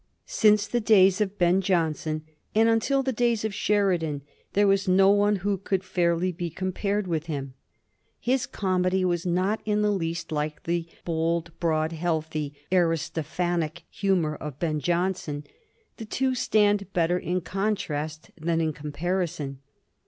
[0.25, 2.23] Since the days of Ben Jonson
[2.55, 7.05] and until the days of Sheridan there was no one who could fairly be compared
[7.05, 7.53] with him.
[8.19, 14.35] His comedy was not in the least like the bold, broad, healthy, Aris tophanic humour
[14.37, 15.43] of Ben Jonson;
[15.97, 19.59] the two stand better in contrast than in comparison.